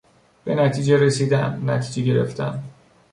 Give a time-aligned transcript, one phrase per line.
[0.43, 2.63] به نتیجه رسیدن، نتیجه گرفتن